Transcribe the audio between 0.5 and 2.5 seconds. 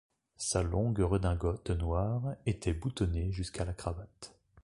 longue redingote noire